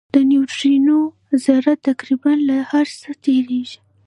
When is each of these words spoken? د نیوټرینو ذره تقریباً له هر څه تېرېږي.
د 0.15 0.17
نیوټرینو 0.29 0.97
ذره 1.45 1.73
تقریباً 1.87 2.31
له 2.47 2.57
هر 2.71 2.87
څه 2.99 3.09
تېرېږي. 3.23 3.79